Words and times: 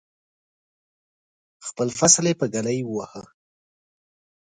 خپل 1.67 1.87
فصل 1.99 2.25
یې 2.29 2.35
په 2.39 2.45
ږلۍ 2.53 2.79
وواهه. 2.85 3.23